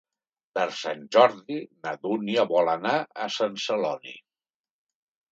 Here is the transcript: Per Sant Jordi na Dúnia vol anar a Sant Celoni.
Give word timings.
Per 0.59 0.63
Sant 0.75 1.01
Jordi 1.15 1.57
na 1.83 1.91
Dúnia 2.05 2.45
vol 2.51 2.71
anar 2.73 2.93
a 3.25 3.27
Sant 3.35 3.59
Celoni. 3.65 4.15